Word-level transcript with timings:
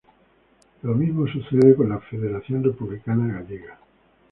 Lo 0.81 0.95
mismo 0.95 1.27
sucede 1.27 1.75
con 1.75 1.87
la 1.89 1.99
Federación 1.99 2.63
Republicana 2.63 3.33
Gallega. 3.35 3.77